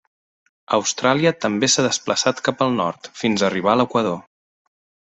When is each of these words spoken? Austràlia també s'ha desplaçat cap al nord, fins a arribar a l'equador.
Austràlia 0.77 1.33
també 1.45 1.69
s'ha 1.75 1.87
desplaçat 1.87 2.43
cap 2.49 2.65
al 2.69 2.75
nord, 2.81 3.13
fins 3.23 3.45
a 3.45 3.49
arribar 3.53 3.75
a 3.75 3.81
l'equador. 3.83 4.21